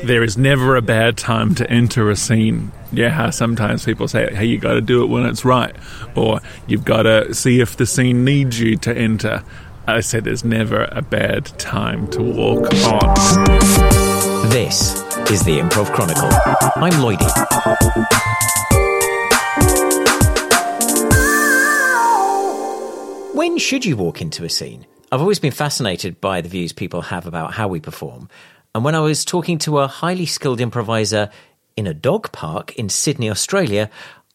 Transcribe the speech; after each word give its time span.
There 0.00 0.24
is 0.24 0.36
never 0.36 0.74
a 0.74 0.82
bad 0.82 1.16
time 1.16 1.54
to 1.54 1.70
enter 1.70 2.10
a 2.10 2.16
scene. 2.16 2.72
Yeah, 2.92 3.30
sometimes 3.30 3.84
people 3.84 4.08
say, 4.08 4.34
hey, 4.34 4.44
you 4.44 4.58
got 4.58 4.72
to 4.72 4.80
do 4.80 5.04
it 5.04 5.06
when 5.06 5.24
it's 5.24 5.44
right, 5.44 5.74
or 6.16 6.40
you've 6.66 6.84
got 6.84 7.04
to 7.04 7.32
see 7.32 7.60
if 7.60 7.76
the 7.76 7.86
scene 7.86 8.24
needs 8.24 8.58
you 8.58 8.76
to 8.78 8.92
enter. 8.92 9.44
I 9.86 10.00
say 10.00 10.18
there's 10.18 10.44
never 10.44 10.88
a 10.90 11.00
bad 11.00 11.46
time 11.60 12.08
to 12.08 12.20
walk 12.20 12.74
on. 12.84 13.14
This 14.50 15.00
is 15.30 15.44
the 15.44 15.60
Improv 15.60 15.92
Chronicle. 15.94 16.28
I'm 16.74 16.94
Lloydie. 16.94 17.30
When 23.32 23.58
should 23.58 23.84
you 23.84 23.96
walk 23.96 24.20
into 24.20 24.44
a 24.44 24.48
scene? 24.48 24.86
I've 25.12 25.20
always 25.20 25.38
been 25.38 25.52
fascinated 25.52 26.20
by 26.20 26.40
the 26.40 26.48
views 26.48 26.72
people 26.72 27.02
have 27.02 27.26
about 27.26 27.54
how 27.54 27.68
we 27.68 27.78
perform. 27.78 28.28
And 28.74 28.82
when 28.82 28.96
I 28.96 29.00
was 29.00 29.24
talking 29.24 29.58
to 29.58 29.78
a 29.78 29.86
highly 29.86 30.26
skilled 30.26 30.60
improviser 30.60 31.30
in 31.76 31.86
a 31.86 31.94
dog 31.94 32.32
park 32.32 32.74
in 32.74 32.88
Sydney, 32.88 33.30
Australia, 33.30 33.88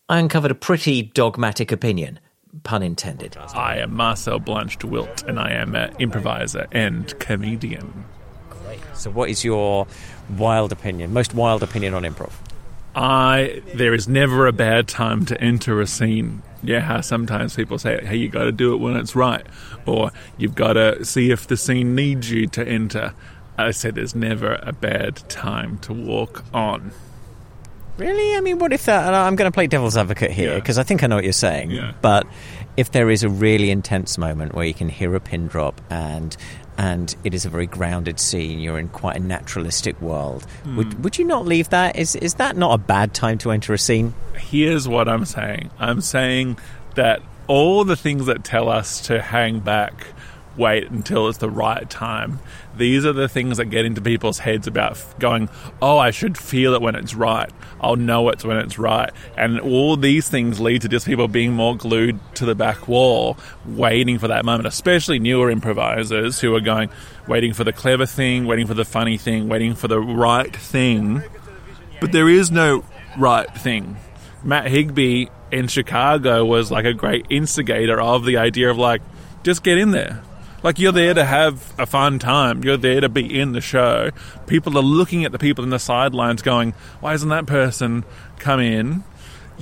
I 0.08 0.20
uncovered 0.20 0.50
a 0.50 0.56
pretty 0.56 1.02
dogmatic 1.02 1.74
opinion. 1.74 2.22
Pun 2.64 2.82
intended. 2.82 3.36
I 3.54 3.80
am 3.80 3.94
Marcel 3.94 4.40
Blanch-de 4.40 4.88
Wilt, 4.88 5.24
and 5.24 5.42
I 5.42 5.52
am 5.52 5.76
an 5.76 5.94
improviser 6.00 6.68
and 6.72 7.20
comedian. 7.20 8.06
Great. 8.50 8.80
So, 8.94 9.12
what 9.12 9.30
is 9.30 9.44
your 9.44 9.88
wild 10.38 10.72
opinion, 10.72 11.12
most 11.12 11.34
wild 11.34 11.62
opinion 11.62 11.94
on 11.94 12.04
improv? 12.04 12.32
I 12.96 13.62
there 13.76 13.94
is 13.94 14.08
never 14.08 14.48
a 14.48 14.54
bad 14.54 14.88
time 14.88 15.26
to 15.26 15.40
enter 15.42 15.82
a 15.82 15.86
scene. 15.86 16.44
Yeah, 16.64 16.80
how 16.80 17.02
sometimes 17.02 17.58
people 17.58 17.78
say, 17.78 18.04
"Hey, 18.06 18.16
you 18.16 18.30
got 18.30 18.46
to 18.46 18.54
do 18.54 18.74
it 18.74 18.78
when 18.78 18.96
it's 18.96 19.18
right," 19.18 19.46
or 19.86 20.12
"You've 20.38 20.56
got 20.56 20.74
to 20.74 21.04
see 21.04 21.30
if 21.30 21.46
the 21.46 21.58
scene 21.58 21.94
needs 21.94 22.32
you 22.32 22.48
to 22.48 22.66
enter." 22.66 23.14
I 23.68 23.72
say 23.72 23.92
there's 23.92 24.16
never 24.16 24.60
a 24.64 24.72
bad 24.74 25.18
time 25.30 25.78
to 25.80 25.94
walk 25.94 26.44
on. 26.54 26.92
Really? 27.98 28.36
I 28.38 28.40
mean, 28.42 28.60
what 28.60 28.72
if 28.72 28.86
that? 28.86 29.06
and 29.08 29.16
I'm 29.16 29.36
going 29.36 29.52
to 29.52 29.54
play 29.54 29.68
devil's 29.68 29.98
advocate 29.98 30.32
here 30.32 30.52
Yeah. 30.52 30.56
because 30.56 30.78
I 30.78 30.84
think 30.84 31.04
I 31.04 31.08
know 31.08 31.16
what 31.16 31.26
you're 31.26 31.34
saying. 31.34 31.72
Yeah. 31.72 31.92
But 32.02 32.26
if 32.78 32.92
there 32.92 33.10
is 33.10 33.24
a 33.24 33.30
really 33.30 33.72
intense 33.72 34.18
moment 34.18 34.56
where 34.56 34.66
you 34.66 34.74
can 34.74 34.88
hear 34.90 35.14
a 35.16 35.20
pin 35.20 35.48
drop 35.48 35.82
and 35.90 36.36
and 36.78 37.14
it 37.26 37.34
is 37.34 37.46
a 37.46 37.50
very 37.50 37.68
grounded 37.68 38.22
scene, 38.22 38.60
you're 38.62 38.80
in 38.80 38.88
quite 38.88 39.18
a 39.18 39.20
naturalistic 39.20 40.00
world. 40.02 40.46
Hmm. 40.64 40.78
Would 40.78 41.04
would 41.04 41.18
you 41.18 41.26
not 41.26 41.46
leave 41.46 41.68
that? 41.72 41.98
Is 41.98 42.16
is 42.16 42.36
that 42.36 42.56
not 42.56 42.74
a 42.74 42.78
bad 42.78 43.14
time 43.14 43.38
to 43.40 43.52
enter 43.52 43.74
a 43.74 43.78
scene? 43.78 44.14
Here's 44.38 44.88
what 44.88 45.10
I'm 45.10 45.26
saying. 45.26 45.70
I'm 45.78 46.00
saying 46.00 46.58
that 46.96 47.22
all 47.48 47.84
the 47.84 47.98
things 47.98 48.28
that 48.28 48.46
tell 48.46 48.70
us 48.70 49.02
to 49.08 49.22
hang 49.22 49.60
back, 49.60 50.08
wait 50.60 50.92
until 50.92 51.28
it's 51.28 51.40
the 51.40 51.50
right 51.50 51.90
time. 51.90 52.40
These 52.78 53.06
are 53.06 53.14
the 53.14 53.28
things 53.28 53.58
that 53.58 53.66
get 53.66 53.86
into 53.86 54.02
people's 54.02 54.40
heads 54.40 54.68
about 54.68 55.04
going, 55.18 55.50
oh, 55.82 55.98
I 55.98 56.12
should 56.12 56.38
feel 56.38 56.76
it 56.76 56.82
when 56.82 56.96
it's 56.96 57.16
right. 57.16 57.50
I'll 57.82 57.96
know 57.96 58.30
it's 58.30 58.46
when 58.46 58.58
it's 58.58 58.78
right. 58.78 59.10
And 59.36 59.60
all 59.60 59.98
these 59.98 60.30
things 60.30 60.60
lead 60.60 60.84
to 60.84 60.90
just 60.90 61.08
people 61.08 61.28
being 61.28 61.54
more 61.54 61.76
glued 61.76 62.20
to 62.36 62.46
the 62.46 62.56
back 62.56 62.88
wall, 62.88 63.38
waiting 63.66 64.20
for 64.20 64.28
that 64.28 64.46
moment, 64.46 64.68
especially 64.68 65.18
newer 65.18 65.50
improvisers 65.50 66.40
who 66.40 66.54
are 66.56 66.62
going, 66.62 66.90
waiting 67.28 67.54
for 67.54 67.64
the 67.64 67.74
clever 67.74 68.06
thing, 68.06 68.46
waiting 68.46 68.68
for 68.68 68.76
the 68.76 68.86
funny 68.86 69.18
thing, 69.18 69.50
waiting 69.50 69.74
for 69.74 69.88
the 69.88 70.00
right 70.00 70.56
thing. 70.56 71.24
But 72.00 72.12
there 72.12 72.30
is 72.30 72.52
no 72.52 72.86
right 73.18 73.52
thing. 73.56 73.98
Matt 74.44 74.68
Higby 74.68 75.30
in 75.52 75.68
Chicago 75.68 76.46
was 76.46 76.72
like 76.72 76.86
a 76.86 76.94
great 76.94 77.26
instigator 77.30 78.00
of 78.00 78.26
the 78.26 78.38
idea 78.38 78.70
of 78.70 78.78
like, 78.78 79.02
just 79.44 79.64
get 79.64 79.78
in 79.78 79.92
there. 79.92 80.22
Like 80.62 80.80
you're 80.80 80.92
there 80.92 81.14
to 81.14 81.24
have 81.24 81.74
a 81.80 81.86
fun 81.86 82.20
time. 82.20 82.64
You're 82.64 82.78
there 82.78 83.02
to 83.02 83.10
be 83.10 83.40
in 83.40 83.54
the 83.54 83.62
show. 83.62 84.12
People 84.48 84.78
are 84.78 84.84
looking 84.84 85.24
at 85.24 85.32
the 85.32 85.40
people 85.40 85.64
in 85.64 85.70
the 85.70 85.80
sidelines 85.80 86.42
going, 86.42 86.72
why 87.00 87.14
isn't 87.14 87.30
that 87.30 87.46
person 87.46 88.04
come 88.40 88.60
in? 88.60 89.04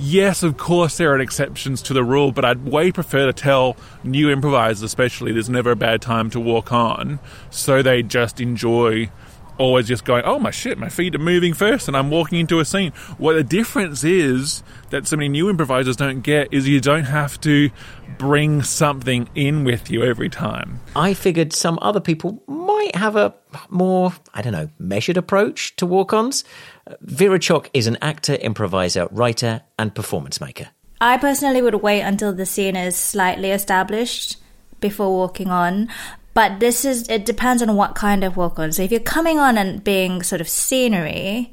Yes, 0.00 0.44
of 0.44 0.56
course 0.56 0.96
there 0.96 1.12
are 1.12 1.18
exceptions 1.18 1.82
to 1.82 1.92
the 1.92 2.04
rule, 2.04 2.30
but 2.30 2.44
I'd 2.44 2.64
way 2.64 2.92
prefer 2.92 3.26
to 3.26 3.32
tell 3.32 3.76
new 4.04 4.30
improvisers, 4.30 4.82
especially, 4.84 5.32
there's 5.32 5.50
never 5.50 5.72
a 5.72 5.76
bad 5.76 6.00
time 6.00 6.30
to 6.30 6.40
walk 6.40 6.70
on, 6.70 7.18
so 7.50 7.82
they 7.82 8.04
just 8.04 8.40
enjoy 8.40 9.10
always 9.58 9.86
just 9.86 10.04
going, 10.04 10.24
oh 10.24 10.38
my 10.38 10.50
shit, 10.50 10.78
my 10.78 10.88
feet 10.88 11.14
are 11.14 11.18
moving 11.18 11.54
first 11.54 11.88
and 11.88 11.96
I'm 11.96 12.10
walking 12.10 12.38
into 12.38 12.60
a 12.60 12.64
scene. 12.64 12.92
What 13.18 13.34
the 13.34 13.44
difference 13.44 14.04
is 14.04 14.62
that 14.90 15.06
so 15.06 15.16
many 15.16 15.28
new 15.28 15.50
improvisers 15.50 15.96
don't 15.96 16.20
get 16.20 16.52
is 16.52 16.66
you 16.66 16.80
don't 16.80 17.04
have 17.04 17.40
to 17.42 17.70
bring 18.16 18.62
something 18.62 19.28
in 19.34 19.64
with 19.64 19.90
you 19.90 20.02
every 20.02 20.28
time. 20.28 20.80
I 20.96 21.14
figured 21.14 21.52
some 21.52 21.78
other 21.82 22.00
people 22.00 22.42
might 22.46 22.94
have 22.96 23.16
a 23.16 23.34
more, 23.68 24.12
I 24.34 24.42
don't 24.42 24.52
know, 24.52 24.70
measured 24.78 25.16
approach 25.16 25.76
to 25.76 25.86
walk-ons. 25.86 26.44
Uh, 26.86 26.94
Vera 27.00 27.38
Chok 27.38 27.70
is 27.74 27.86
an 27.86 27.98
actor, 28.00 28.34
improviser, 28.34 29.08
writer, 29.10 29.62
and 29.78 29.94
performance 29.94 30.40
maker. 30.40 30.68
I 31.00 31.16
personally 31.16 31.62
would 31.62 31.76
wait 31.76 32.02
until 32.02 32.32
the 32.32 32.46
scene 32.46 32.74
is 32.74 32.96
slightly 32.96 33.50
established 33.50 34.36
before 34.80 35.10
walking 35.10 35.48
on. 35.48 35.88
But 36.38 36.60
this 36.60 36.84
is, 36.84 37.08
it 37.08 37.26
depends 37.26 37.62
on 37.62 37.74
what 37.74 37.96
kind 37.96 38.22
of 38.22 38.36
walk 38.36 38.60
on. 38.60 38.70
So 38.70 38.84
if 38.84 38.92
you're 38.92 39.00
coming 39.00 39.40
on 39.40 39.58
and 39.58 39.82
being 39.82 40.22
sort 40.22 40.40
of 40.40 40.48
scenery, 40.48 41.52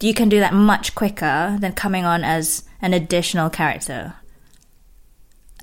you 0.00 0.12
can 0.12 0.28
do 0.28 0.40
that 0.40 0.52
much 0.52 0.96
quicker 0.96 1.56
than 1.60 1.72
coming 1.74 2.04
on 2.04 2.24
as 2.24 2.64
an 2.80 2.94
additional 2.94 3.48
character. 3.48 4.14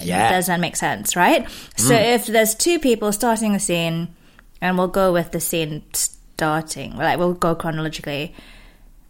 Yeah. 0.01 0.31
Does 0.31 0.47
that 0.47 0.61
make 0.61 0.77
sense, 0.77 1.17
right? 1.17 1.51
So 1.75 1.93
mm. 1.93 2.15
if 2.15 2.27
there's 2.27 2.55
two 2.55 2.79
people 2.79 3.11
starting 3.11 3.55
a 3.55 3.59
scene, 3.59 4.15
and 4.61 4.77
we'll 4.77 4.87
go 4.87 5.11
with 5.11 5.33
the 5.33 5.41
scene 5.41 5.83
starting, 5.91 6.95
like 6.95 7.19
we'll 7.19 7.33
go 7.33 7.55
chronologically, 7.55 8.33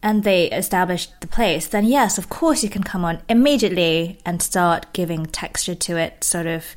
and 0.02 0.24
they 0.24 0.50
establish 0.50 1.06
the 1.20 1.28
place, 1.28 1.68
then 1.68 1.86
yes, 1.86 2.18
of 2.18 2.30
course 2.30 2.64
you 2.64 2.70
can 2.72 2.82
come 2.82 3.06
on 3.06 3.22
immediately 3.30 4.18
and 4.26 4.42
start 4.42 4.92
giving 4.92 5.28
texture 5.28 5.76
to 5.76 5.98
it, 5.98 6.24
sort 6.24 6.48
of 6.48 6.76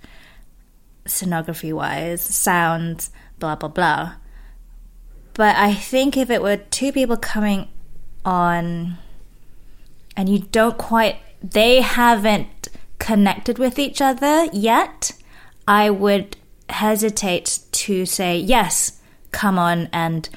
scenography 1.07 1.73
wise, 1.73 2.23
sounds, 2.23 3.11
blah, 3.39 3.57
blah, 3.57 3.69
blah. 3.69 4.15
But 5.35 5.57
I 5.57 5.75
think 5.75 6.17
if 6.17 6.31
it 6.31 6.43
were 6.43 6.57
two 6.57 6.93
people 6.93 7.17
coming 7.17 7.69
on 8.25 8.99
and 10.17 10.29
you 10.29 10.41
don't 10.41 10.77
quite, 10.77 11.17
they 11.43 11.81
haven't 11.81 12.69
connected 12.99 13.59
with 13.59 13.79
each 13.79 14.01
other 14.01 14.47
yet, 14.53 15.13
I 15.67 15.91
would 15.91 16.37
hesitate 16.69 17.61
to 17.73 18.07
say, 18.07 18.39
yes, 18.39 19.01
come 19.31 19.59
on 19.59 19.89
and 19.93 20.29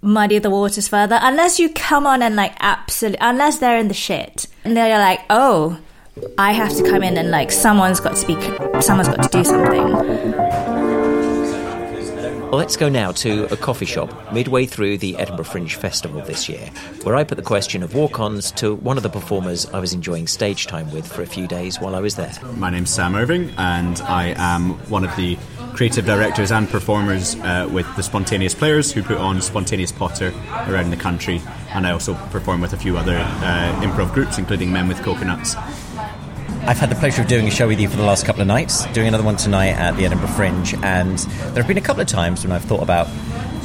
muddy 0.00 0.38
the 0.38 0.50
waters 0.50 0.88
further. 0.88 1.18
Unless 1.20 1.58
you 1.58 1.68
come 1.68 2.06
on 2.06 2.22
and 2.22 2.36
like 2.36 2.54
absolutely, 2.60 3.18
unless 3.20 3.58
they're 3.58 3.78
in 3.78 3.88
the 3.88 3.94
shit. 3.94 4.46
And 4.64 4.76
they're 4.76 4.98
like, 4.98 5.20
oh, 5.28 5.78
I 6.38 6.52
have 6.52 6.74
to 6.76 6.82
come 6.82 7.02
in 7.02 7.16
and 7.16 7.30
like 7.30 7.50
someone's 7.50 8.00
got 8.00 8.16
to 8.16 8.26
be, 8.26 8.34
someone's 8.80 9.08
got 9.08 9.30
to 9.30 9.38
do 9.38 9.44
something. 9.44 10.48
Let's 12.50 12.78
go 12.78 12.88
now 12.88 13.12
to 13.12 13.44
a 13.52 13.58
coffee 13.58 13.84
shop 13.84 14.32
midway 14.32 14.64
through 14.64 14.98
the 14.98 15.18
Edinburgh 15.18 15.44
Fringe 15.44 15.74
Festival 15.74 16.22
this 16.22 16.48
year, 16.48 16.70
where 17.02 17.14
I 17.14 17.22
put 17.22 17.36
the 17.36 17.42
question 17.42 17.82
of 17.82 17.94
walk 17.94 18.18
ons 18.18 18.50
to 18.52 18.74
one 18.76 18.96
of 18.96 19.02
the 19.02 19.10
performers 19.10 19.66
I 19.66 19.80
was 19.80 19.92
enjoying 19.92 20.26
stage 20.26 20.66
time 20.66 20.90
with 20.90 21.06
for 21.06 21.20
a 21.20 21.26
few 21.26 21.46
days 21.46 21.78
while 21.78 21.94
I 21.94 22.00
was 22.00 22.16
there. 22.16 22.32
My 22.56 22.70
name's 22.70 22.88
Sam 22.88 23.14
Irving, 23.14 23.50
and 23.58 24.00
I 24.00 24.34
am 24.38 24.70
one 24.88 25.04
of 25.04 25.14
the 25.16 25.36
creative 25.74 26.06
directors 26.06 26.50
and 26.50 26.68
performers 26.68 27.34
uh, 27.36 27.68
with 27.70 27.86
the 27.96 28.02
Spontaneous 28.02 28.54
Players, 28.54 28.90
who 28.90 29.02
put 29.02 29.18
on 29.18 29.42
Spontaneous 29.42 29.92
Potter 29.92 30.32
around 30.68 30.90
the 30.90 30.96
country. 30.96 31.42
And 31.74 31.86
I 31.86 31.90
also 31.90 32.14
perform 32.30 32.62
with 32.62 32.72
a 32.72 32.78
few 32.78 32.96
other 32.96 33.18
uh, 33.18 33.80
improv 33.82 34.14
groups, 34.14 34.38
including 34.38 34.72
Men 34.72 34.88
with 34.88 35.02
Coconuts. 35.02 35.54
I've 36.68 36.76
had 36.76 36.90
the 36.90 36.96
pleasure 36.96 37.22
of 37.22 37.28
doing 37.28 37.48
a 37.48 37.50
show 37.50 37.66
with 37.66 37.80
you 37.80 37.88
for 37.88 37.96
the 37.96 38.02
last 38.02 38.26
couple 38.26 38.42
of 38.42 38.46
nights, 38.46 38.84
doing 38.92 39.08
another 39.08 39.24
one 39.24 39.36
tonight 39.36 39.70
at 39.70 39.96
the 39.96 40.04
Edinburgh 40.04 40.28
Fringe, 40.28 40.74
and 40.82 41.16
there 41.16 41.62
have 41.62 41.66
been 41.66 41.78
a 41.78 41.80
couple 41.80 42.02
of 42.02 42.08
times 42.08 42.44
when 42.44 42.52
I've 42.52 42.62
thought 42.62 42.82
about 42.82 43.08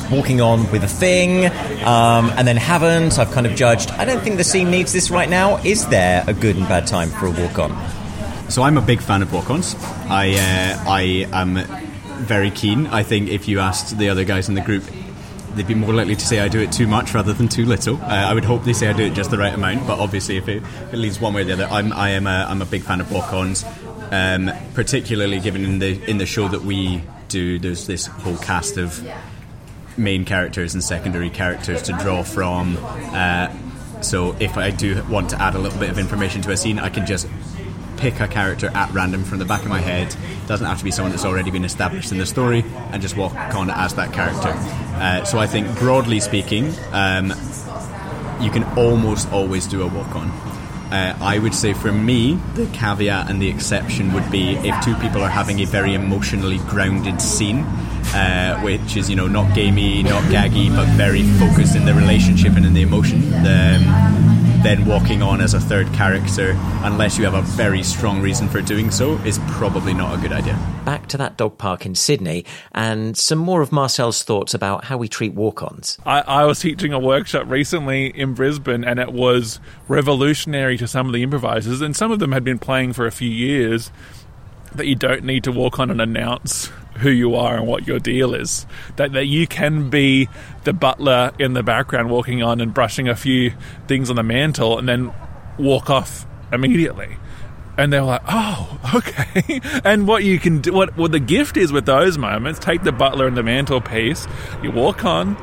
walking 0.09 0.39
on 0.39 0.71
with 0.71 0.85
a 0.85 0.88
thing 0.88 1.47
um, 1.83 2.29
and 2.38 2.47
then 2.47 2.55
haven't. 2.55 3.19
I've 3.19 3.29
kind 3.31 3.45
of 3.45 3.55
judged, 3.55 3.91
I 3.91 4.05
don't 4.05 4.21
think 4.21 4.38
the 4.38 4.45
scene 4.45 4.71
needs 4.71 4.94
this 4.94 5.11
right 5.11 5.29
now. 5.29 5.57
Is 5.65 5.85
there 5.89 6.23
a 6.27 6.33
good 6.33 6.55
and 6.55 6.65
bad 6.69 6.88
time 6.88 7.09
for 7.09 7.25
a 7.25 7.31
walk 7.31 7.59
on? 7.59 7.71
So 8.50 8.63
I'm 8.63 8.77
a 8.77 8.81
big 8.81 9.01
fan 9.01 9.21
of 9.21 9.33
walk-ons. 9.33 9.75
I 10.09 10.29
uh, 10.29 10.89
I 10.89 11.27
am 11.33 11.55
very 12.23 12.51
keen. 12.51 12.88
I 12.88 13.03
think 13.03 13.27
if 13.27 13.50
you 13.50 13.59
asked 13.59 13.97
the 13.97 14.07
other 14.07 14.23
guys 14.23 14.47
in 14.47 14.55
the 14.55 14.61
group, 14.61 14.85
they'd 15.55 15.67
be 15.67 15.75
more 15.75 15.94
likely 15.94 16.15
to 16.15 16.25
say 16.25 16.39
I 16.39 16.47
do 16.47 16.59
it 16.59 16.71
too 16.71 16.88
much 16.88 17.13
rather 17.13 17.33
than 17.33 17.47
too 17.47 17.65
little. 17.65 17.97
Uh, 17.97 18.07
I 18.07 18.33
would 18.33 18.45
hope 18.45 18.63
they 18.63 18.73
say 18.73 18.88
I 18.88 18.94
do 18.94 19.03
it 19.03 19.13
just 19.13 19.31
the 19.31 19.38
right 19.38 19.53
amount, 19.53 19.88
but 19.88 20.00
obviously 20.00 20.38
if 20.38 20.47
it, 20.47 20.57
if 20.57 20.94
it 20.94 20.97
leads 20.97 21.19
one 21.19 21.33
way 21.33 21.41
or 21.41 21.45
the 21.45 21.53
other, 21.53 21.65
I'm 21.65 21.94
I 21.94 22.09
am 22.11 22.27
a, 22.27 22.45
I'm 22.50 22.61
a 22.61 22.65
big 22.65 22.83
fan 22.83 23.01
of 23.01 23.11
walk-ons, 23.11 23.63
um, 24.11 24.51
particularly 24.73 25.39
given 25.39 25.63
in 25.63 25.79
the 25.79 26.01
in 26.09 26.17
the 26.17 26.25
show 26.25 26.47
that 26.47 26.61
we 26.61 27.03
do. 27.27 27.59
There's 27.59 27.88
this 27.88 28.07
whole 28.07 28.38
cast 28.38 28.77
of 28.77 29.05
main 29.97 30.25
characters 30.25 30.73
and 30.73 30.83
secondary 30.83 31.29
characters 31.29 31.83
to 31.83 31.94
draw 31.94 32.23
from. 32.23 32.77
Uh, 32.81 33.53
so 34.01 34.35
if 34.39 34.57
I 34.57 34.69
do 34.71 35.01
want 35.09 35.29
to 35.29 35.41
add 35.41 35.55
a 35.55 35.59
little 35.59 35.79
bit 35.79 35.89
of 35.89 35.97
information 35.97 36.41
to 36.41 36.51
a 36.51 36.57
scene, 36.57 36.79
I 36.79 36.89
can 36.89 37.05
just 37.05 37.27
pick 37.97 38.19
a 38.19 38.27
character 38.27 38.69
at 38.73 38.91
random 38.91 39.23
from 39.23 39.39
the 39.39 39.45
back 39.45 39.63
of 39.63 39.69
my 39.69 39.79
head. 39.79 40.15
Doesn't 40.47 40.65
have 40.65 40.77
to 40.79 40.83
be 40.83 40.91
someone 40.91 41.11
that's 41.11 41.25
already 41.25 41.51
been 41.51 41.65
established 41.65 42.11
in 42.11 42.17
the 42.17 42.25
story, 42.25 42.63
and 42.91 43.01
just 43.01 43.15
walk 43.17 43.33
on 43.55 43.69
as 43.69 43.93
that 43.95 44.13
character. 44.13 44.53
Uh, 45.01 45.23
so 45.23 45.39
I 45.39 45.47
think, 45.47 45.67
broadly 45.77 46.19
speaking, 46.19 46.73
um, 46.91 47.33
you 48.41 48.51
can 48.51 48.63
almost 48.77 49.31
always 49.31 49.67
do 49.67 49.81
a 49.81 49.87
walk 49.87 50.15
on. 50.15 50.29
Uh, 50.91 51.17
I 51.21 51.39
would 51.39 51.55
say 51.55 51.73
for 51.73 51.91
me, 51.91 52.37
the 52.53 52.67
caveat 52.67 53.27
and 53.29 53.41
the 53.41 53.49
exception 53.49 54.13
would 54.13 54.29
be 54.29 54.51
if 54.57 54.83
two 54.83 54.93
people 54.95 55.23
are 55.23 55.29
having 55.29 55.59
a 55.61 55.65
very 55.65 55.95
emotionally 55.95 56.57
grounded 56.69 57.19
scene, 57.19 57.61
uh, 58.13 58.59
which 58.61 58.95
is, 58.95 59.09
you 59.09 59.15
know, 59.15 59.27
not 59.27 59.55
gamey, 59.55 60.03
not 60.03 60.21
gaggy, 60.25 60.69
but 60.75 60.87
very 60.89 61.23
focused 61.39 61.75
in 61.75 61.85
the 61.85 61.93
relationship 61.95 62.55
and 62.55 62.65
in 62.65 62.75
the 62.75 62.83
emotion. 62.83 63.33
Um, 63.33 64.32
then 64.63 64.86
walking 64.86 65.21
on 65.21 65.42
as 65.42 65.54
a 65.54 65.60
third 65.60 65.92
character, 65.94 66.56
unless 66.83 67.18
you 67.18 67.25
have 67.25 67.33
a 67.33 67.42
very 67.42 67.83
strong 67.83 68.21
reason 68.21 68.48
for 68.48 68.62
doing 68.62 68.89
so, 68.89 69.15
is 69.19 69.38
probably 69.50 69.94
not 69.94 70.18
a 70.18 70.21
good 70.21 70.31
idea. 70.31 70.57
Back 70.86 71.07
to 71.10 71.18
that 71.18 71.36
dog 71.36 71.57
park 71.57 71.86
in 71.86 71.95
Sydney 71.95 72.45
and 72.71 73.18
some 73.18 73.39
more 73.39 73.62
of 73.62 73.74
Marcel's 73.74 74.24
thoughts 74.24 74.54
about 74.54 74.86
how 74.86 74.98
we 74.98 75.10
treat 75.10 75.33
walk 75.33 75.62
ons. 75.62 75.98
I, 76.06 76.21
I 76.21 76.45
was 76.45 76.62
teaching 76.62 76.94
a 76.94 77.00
workshop 77.00 77.50
recently 77.50 78.07
in 78.07 78.33
Brisbane, 78.33 78.86
and 78.86 79.00
it 79.00 79.12
was 79.12 79.60
revolutionary 79.89 80.77
to 80.77 80.88
some 80.88 81.07
of 81.07 81.13
the 81.13 81.24
improvisers, 81.24 81.81
and 81.81 81.95
some 81.95 82.12
of 82.12 82.19
them 82.19 82.31
had 82.31 82.45
been 82.45 82.60
playing 82.60 82.94
for 82.94 83.06
a 83.06 83.12
few 83.12 83.30
years. 83.30 83.92
That 84.74 84.88
you 84.88 84.95
don't 84.95 85.24
need 85.24 85.44
to 85.44 85.51
walk 85.51 85.80
on 85.80 85.92
and 85.92 86.01
announce 86.01 86.71
who 86.97 87.09
you 87.09 87.35
are 87.35 87.55
and 87.55 87.67
what 87.67 87.87
your 87.87 87.99
deal 87.99 88.33
is. 88.33 88.65
That 88.95 89.13
that 89.13 89.25
you 89.25 89.47
can 89.47 89.89
be 89.89 90.29
the 90.63 90.73
butler 90.73 91.31
in 91.39 91.53
the 91.53 91.63
background 91.63 92.09
walking 92.09 92.43
on 92.43 92.61
and 92.61 92.73
brushing 92.73 93.07
a 93.07 93.15
few 93.15 93.53
things 93.87 94.09
on 94.09 94.15
the 94.15 94.23
mantle 94.23 94.77
and 94.77 94.87
then 94.87 95.13
walk 95.57 95.89
off 95.89 96.25
immediately. 96.51 97.17
And 97.77 97.91
they 97.91 97.99
were 97.99 98.05
like, 98.05 98.21
"Oh, 98.27 98.79
okay." 98.95 99.61
and 99.83 100.07
what 100.07 100.23
you 100.23 100.37
can 100.39 100.61
do, 100.61 100.73
what 100.73 100.95
what 100.95 101.11
the 101.11 101.19
gift 101.19 101.57
is 101.57 101.71
with 101.71 101.85
those 101.85 102.17
moments, 102.17 102.59
take 102.59 102.83
the 102.83 102.91
butler 102.91 103.27
and 103.27 103.35
the 103.35 103.43
mantelpiece, 103.43 104.27
you 104.61 104.71
walk 104.71 105.03
on. 105.05 105.37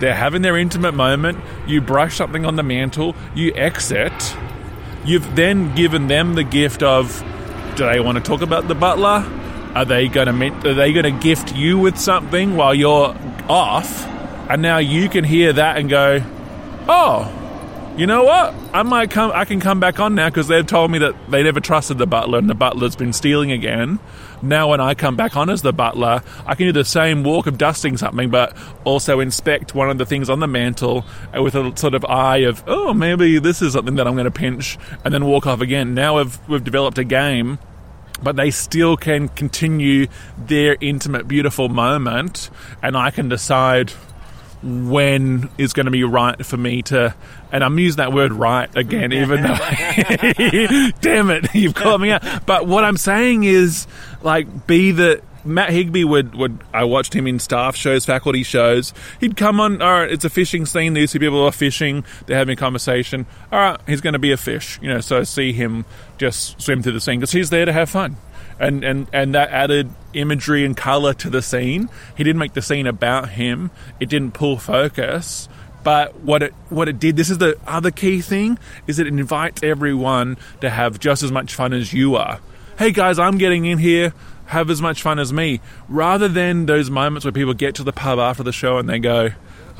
They're 0.00 0.14
having 0.14 0.42
their 0.42 0.56
intimate 0.56 0.94
moment. 0.94 1.38
You 1.66 1.80
brush 1.80 2.16
something 2.16 2.44
on 2.44 2.56
the 2.56 2.62
mantle. 2.62 3.16
You 3.34 3.52
exit. 3.54 4.36
You've 5.04 5.34
then 5.34 5.74
given 5.74 6.06
them 6.06 6.34
the 6.34 6.44
gift 6.44 6.82
of, 6.82 7.24
do 7.76 7.84
they 7.84 7.98
want 7.98 8.16
to 8.18 8.22
talk 8.22 8.42
about 8.42 8.68
the 8.68 8.74
butler? 8.74 9.24
Are 9.74 9.84
they 9.84 10.08
going 10.08 10.26
to 10.26 10.32
meet, 10.32 10.52
are 10.64 10.74
they 10.74 10.92
going 10.92 11.04
to 11.04 11.22
gift 11.22 11.54
you 11.54 11.78
with 11.78 11.98
something 11.98 12.56
while 12.56 12.74
you're 12.74 13.16
off? 13.48 14.06
And 14.50 14.62
now 14.62 14.78
you 14.78 15.08
can 15.08 15.24
hear 15.24 15.52
that 15.52 15.76
and 15.76 15.88
go, 15.90 16.22
oh, 16.88 17.34
you 17.98 18.06
know 18.06 18.22
what? 18.22 18.54
I 18.72 18.84
might 18.84 19.10
come. 19.10 19.32
I 19.34 19.44
can 19.44 19.58
come 19.58 19.80
back 19.80 19.98
on 19.98 20.14
now 20.14 20.28
because 20.28 20.46
they've 20.46 20.64
told 20.64 20.92
me 20.92 20.98
that 21.00 21.14
they 21.30 21.42
never 21.42 21.58
trusted 21.58 21.98
the 21.98 22.06
butler, 22.06 22.38
and 22.38 22.48
the 22.48 22.54
butler's 22.54 22.94
been 22.94 23.12
stealing 23.12 23.50
again. 23.50 23.98
Now, 24.40 24.70
when 24.70 24.80
I 24.80 24.94
come 24.94 25.16
back 25.16 25.36
on 25.36 25.50
as 25.50 25.62
the 25.62 25.72
butler, 25.72 26.22
I 26.46 26.54
can 26.54 26.66
do 26.66 26.72
the 26.72 26.84
same 26.84 27.24
walk 27.24 27.48
of 27.48 27.58
dusting 27.58 27.96
something, 27.96 28.30
but 28.30 28.56
also 28.84 29.18
inspect 29.18 29.74
one 29.74 29.90
of 29.90 29.98
the 29.98 30.06
things 30.06 30.30
on 30.30 30.38
the 30.38 30.46
mantle 30.46 31.04
uh, 31.36 31.42
with 31.42 31.56
a 31.56 31.76
sort 31.76 31.94
of 31.94 32.04
eye 32.04 32.38
of, 32.38 32.62
oh, 32.68 32.94
maybe 32.94 33.40
this 33.40 33.60
is 33.60 33.72
something 33.72 33.96
that 33.96 34.06
I'm 34.06 34.14
going 34.14 34.26
to 34.26 34.30
pinch, 34.30 34.78
and 35.04 35.12
then 35.12 35.24
walk 35.24 35.48
off 35.48 35.60
again. 35.60 35.94
Now 35.94 36.18
we've 36.18 36.48
we've 36.48 36.62
developed 36.62 36.98
a 36.98 37.04
game 37.04 37.58
but 38.22 38.36
they 38.36 38.50
still 38.50 38.96
can 38.96 39.28
continue 39.28 40.06
their 40.36 40.76
intimate, 40.80 41.28
beautiful 41.28 41.68
moment, 41.68 42.50
and 42.82 42.96
I 42.96 43.10
can 43.10 43.28
decide 43.28 43.92
when 44.62 45.48
is 45.56 45.72
going 45.72 45.86
to 45.86 45.92
be 45.92 46.02
right 46.02 46.44
for 46.44 46.56
me 46.56 46.82
to 46.82 47.14
and 47.52 47.62
I'm 47.62 47.78
using 47.78 47.98
that 47.98 48.12
word 48.12 48.32
right 48.32 48.68
again 48.76 49.12
even 49.12 49.42
though 49.42 49.54
damn 51.00 51.30
it 51.30 51.54
you've 51.54 51.74
called 51.74 52.00
me 52.00 52.10
out. 52.10 52.44
But 52.44 52.66
what 52.66 52.82
I'm 52.82 52.96
saying 52.96 53.44
is 53.44 53.86
like 54.20 54.66
be 54.66 54.90
the 54.90 55.22
Matt 55.44 55.70
Higby 55.70 56.04
would, 56.04 56.34
would 56.34 56.58
I 56.72 56.84
watched 56.84 57.14
him 57.14 57.26
in 57.26 57.38
staff 57.38 57.76
shows, 57.76 58.04
faculty 58.04 58.42
shows. 58.42 58.92
He'd 59.20 59.36
come 59.36 59.60
on, 59.60 59.80
all 59.80 59.92
right, 59.92 60.10
it's 60.10 60.24
a 60.24 60.30
fishing 60.30 60.66
scene. 60.66 60.94
These 60.94 61.12
two 61.12 61.20
people 61.20 61.42
are 61.42 61.52
fishing. 61.52 62.04
They're 62.26 62.38
having 62.38 62.54
a 62.54 62.56
conversation. 62.56 63.26
All 63.52 63.58
right, 63.58 63.80
he's 63.86 64.00
going 64.00 64.14
to 64.14 64.18
be 64.18 64.32
a 64.32 64.36
fish, 64.36 64.78
you 64.82 64.88
know. 64.88 65.00
So 65.00 65.24
see 65.24 65.52
him 65.52 65.84
just 66.18 66.60
swim 66.60 66.82
through 66.82 66.92
the 66.92 67.00
scene 67.00 67.20
because 67.20 67.32
he's 67.32 67.50
there 67.50 67.64
to 67.64 67.72
have 67.72 67.88
fun 67.88 68.16
and, 68.58 68.84
and, 68.84 69.06
and 69.12 69.34
that 69.34 69.50
added 69.50 69.90
imagery 70.14 70.64
and 70.64 70.76
color 70.76 71.14
to 71.14 71.30
the 71.30 71.42
scene. 71.42 71.88
He 72.16 72.24
didn't 72.24 72.38
make 72.38 72.54
the 72.54 72.62
scene 72.62 72.86
about 72.86 73.30
him. 73.30 73.70
It 74.00 74.08
didn't 74.08 74.32
pull 74.32 74.58
focus. 74.58 75.48
But 75.84 76.20
what 76.20 76.42
it 76.42 76.54
what 76.68 76.88
it 76.88 76.98
did, 76.98 77.16
this 77.16 77.30
is 77.30 77.38
the 77.38 77.56
other 77.66 77.90
key 77.90 78.20
thing, 78.20 78.58
is 78.86 78.98
it 78.98 79.06
invites 79.06 79.62
everyone 79.62 80.36
to 80.60 80.68
have 80.68 80.98
just 80.98 81.22
as 81.22 81.30
much 81.30 81.54
fun 81.54 81.72
as 81.72 81.92
you 81.92 82.16
are. 82.16 82.40
Hey 82.78 82.90
guys, 82.90 83.18
I'm 83.18 83.38
getting 83.38 83.64
in 83.64 83.78
here, 83.78 84.12
have 84.48 84.70
as 84.70 84.82
much 84.82 85.02
fun 85.02 85.18
as 85.18 85.32
me. 85.32 85.60
Rather 85.88 86.28
than 86.28 86.66
those 86.66 86.90
moments 86.90 87.24
where 87.24 87.32
people 87.32 87.54
get 87.54 87.74
to 87.76 87.84
the 87.84 87.92
pub 87.92 88.18
after 88.18 88.42
the 88.42 88.52
show 88.52 88.78
and 88.78 88.88
they 88.88 88.98
go, 88.98 89.30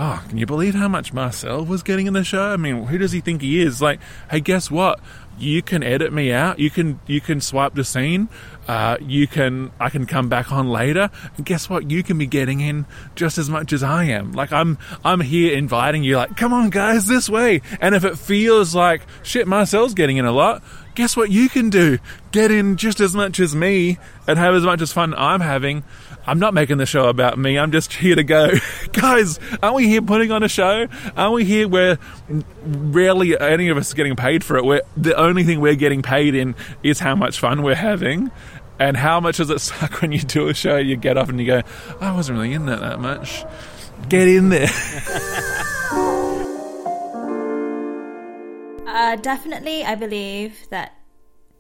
Oh, 0.01 0.25
can 0.29 0.39
you 0.39 0.47
believe 0.47 0.77
how 0.77 0.87
much 0.87 1.13
Marcel 1.13 1.65
was 1.65 1.83
getting 1.83 2.07
in 2.07 2.13
the 2.13 2.23
show? 2.23 2.53
I 2.53 2.57
mean, 2.57 2.85
who 2.85 2.99
does 2.99 3.11
he 3.11 3.21
think 3.21 3.43
he 3.43 3.61
is? 3.61 3.83
Like, 3.83 3.99
hey, 4.31 4.39
guess 4.39 4.71
what? 4.71 5.01
You 5.41 5.61
can 5.61 5.83
edit 5.83 6.13
me 6.13 6.33
out. 6.33 6.59
You 6.61 6.71
can 6.71 7.01
you 7.07 7.21
can 7.21 7.41
swipe 7.41 7.75
the 7.75 7.85
scene. 7.85 8.29
Uh, 8.67 8.97
you 9.01 9.27
can 9.27 9.71
I 9.81 9.89
can 9.89 10.05
come 10.05 10.29
back 10.29 10.53
on 10.53 10.69
later, 10.69 11.11
and 11.37 11.47
guess 11.47 11.71
what? 11.71 11.91
You 11.91 12.03
can 12.03 12.19
be 12.19 12.27
getting 12.27 12.61
in 12.61 12.87
just 13.15 13.39
as 13.39 13.49
much 13.49 13.73
as 13.73 13.83
I 13.83 14.05
am. 14.05 14.33
Like 14.33 14.53
I'm 14.53 14.79
I'm 15.05 15.21
here 15.21 15.57
inviting 15.57 16.03
you. 16.03 16.17
Like, 16.17 16.37
come 16.37 16.53
on, 16.53 16.71
guys, 16.71 17.07
this 17.07 17.29
way. 17.29 17.61
And 17.81 17.95
if 17.95 18.05
it 18.05 18.19
feels 18.19 18.75
like 18.75 19.03
shit, 19.23 19.47
Marcel's 19.47 19.95
getting 19.95 20.17
in 20.17 20.25
a 20.25 20.33
lot. 20.33 20.63
Guess 20.99 21.17
what 21.17 21.31
you 21.31 21.49
can 21.49 21.71
do? 21.71 22.01
Get 22.33 22.51
in 22.51 22.77
just 22.77 22.99
as 22.99 23.15
much 23.15 23.39
as 23.39 23.55
me 23.55 23.99
and 24.27 24.37
have 24.37 24.53
as 24.57 24.65
much 24.65 24.83
as 24.83 24.91
fun 24.91 25.15
I'm 25.15 25.41
having. 25.41 25.85
I'm 26.27 26.41
not 26.41 26.55
making 26.55 26.79
the 26.79 26.87
show 26.87 27.09
about 27.09 27.39
me. 27.39 27.57
I'm 27.57 27.71
just 27.71 27.93
here 27.93 28.17
to 28.17 28.25
go, 28.25 28.51
guys. 28.93 29.39
Aren't 29.63 29.77
we 29.77 29.87
here 29.87 30.03
putting 30.03 30.33
on 30.33 30.43
a 30.43 30.49
show? 30.49 30.89
Aren't 31.17 31.35
we 31.35 31.45
here 31.45 31.69
where 31.69 31.99
rarely 32.65 33.39
any 33.39 33.69
of 33.69 33.77
us 33.77 33.93
are 33.93 33.95
getting 33.95 34.17
paid 34.17 34.43
for 34.43 34.57
it? 34.57 34.65
Where 34.65 34.83
the 34.97 35.17
only 35.17 35.45
thing 35.45 35.61
we're 35.61 35.77
getting 35.77 36.03
paid 36.03 36.35
in 36.35 36.57
is 36.83 36.99
how 36.99 37.15
much 37.15 37.39
fun 37.39 37.63
we're 37.63 37.77
having. 37.77 38.33
And 38.81 38.97
how 38.97 39.21
much 39.21 39.37
does 39.37 39.51
it 39.51 39.61
suck 39.61 40.03
when 40.03 40.11
you 40.11 40.19
do 40.19 40.49
a 40.49 40.55
show, 40.55 40.79
you 40.79 40.97
get 40.97 41.17
up 41.17 41.29
and 41.29 41.39
you 41.39 41.47
go, 41.47 41.63
I 42.01 42.11
wasn't 42.11 42.41
really 42.41 42.55
in 42.55 42.67
that 42.67 42.81
that 42.81 42.99
much. 42.99 43.45
Get 44.09 44.27
in 44.27 44.49
there. 44.49 44.67
uh, 48.89 49.17
definitely, 49.17 49.85
I 49.85 49.95
believe 49.95 50.57
that 50.71 50.95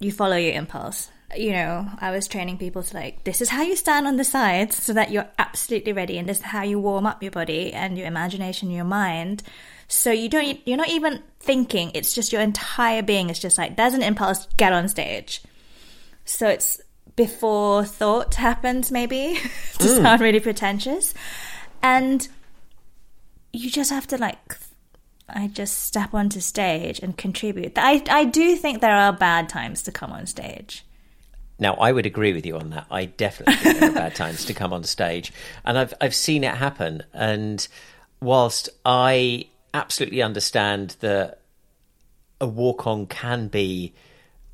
you 0.00 0.12
follow 0.12 0.36
your 0.36 0.54
impulse. 0.54 1.10
You 1.36 1.52
know, 1.52 1.86
I 2.00 2.10
was 2.10 2.26
training 2.26 2.56
people 2.56 2.82
to 2.82 2.96
like, 2.96 3.24
this 3.24 3.42
is 3.42 3.50
how 3.50 3.62
you 3.62 3.76
stand 3.76 4.06
on 4.06 4.16
the 4.16 4.24
sides 4.24 4.82
so 4.82 4.94
that 4.94 5.10
you're 5.10 5.28
absolutely 5.38 5.92
ready, 5.92 6.16
and 6.16 6.28
this 6.28 6.38
is 6.38 6.44
how 6.44 6.62
you 6.62 6.78
warm 6.78 7.04
up 7.04 7.22
your 7.22 7.32
body 7.32 7.72
and 7.72 7.98
your 7.98 8.06
imagination, 8.06 8.70
your 8.70 8.84
mind. 8.84 9.42
So 9.88 10.10
you 10.10 10.28
don't, 10.28 10.58
you're 10.66 10.78
not 10.78 10.88
even 10.88 11.22
thinking. 11.40 11.90
It's 11.94 12.14
just 12.14 12.32
your 12.32 12.40
entire 12.40 13.02
being 13.02 13.28
is 13.28 13.38
just 13.38 13.58
like, 13.58 13.76
there's 13.76 13.94
an 13.94 14.02
impulse, 14.02 14.46
get 14.56 14.72
on 14.72 14.88
stage. 14.88 15.42
So 16.24 16.48
it's 16.48 16.80
before 17.14 17.84
thought 17.84 18.34
happens, 18.36 18.90
maybe, 18.90 19.34
to 19.78 19.84
mm. 19.84 20.02
sound 20.02 20.20
really 20.22 20.40
pretentious. 20.40 21.12
and 21.82 22.26
you 23.52 23.70
just 23.70 23.90
have 23.90 24.06
to 24.06 24.18
like 24.18 24.56
I 25.28 25.48
just 25.48 25.84
step 25.84 26.14
onto 26.14 26.40
stage 26.40 27.00
and 27.00 27.16
contribute. 27.16 27.72
I 27.76 28.02
I 28.08 28.24
do 28.24 28.56
think 28.56 28.80
there 28.80 28.96
are 28.96 29.12
bad 29.12 29.48
times 29.48 29.82
to 29.82 29.92
come 29.92 30.12
on 30.12 30.26
stage. 30.26 30.84
Now, 31.58 31.74
I 31.74 31.90
would 31.90 32.06
agree 32.06 32.32
with 32.32 32.46
you 32.46 32.56
on 32.56 32.70
that. 32.70 32.86
I 32.90 33.06
definitely 33.06 33.56
think 33.56 33.80
there 33.80 33.90
are 33.90 33.94
bad 33.94 34.14
times 34.14 34.44
to 34.44 34.54
come 34.54 34.72
on 34.72 34.84
stage, 34.84 35.32
and 35.64 35.76
I've 35.76 35.94
I've 36.00 36.14
seen 36.14 36.44
it 36.44 36.54
happen. 36.54 37.02
And 37.12 37.66
whilst 38.20 38.68
I 38.84 39.46
absolutely 39.74 40.22
understand 40.22 40.96
that 41.00 41.40
a 42.40 42.46
walk 42.46 42.86
on 42.86 43.06
can 43.06 43.48
be 43.48 43.92